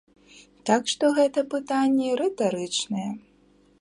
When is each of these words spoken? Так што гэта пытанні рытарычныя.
Так 0.69 0.87
што 0.93 1.11
гэта 1.19 1.43
пытанні 1.53 2.17
рытарычныя. 2.23 3.11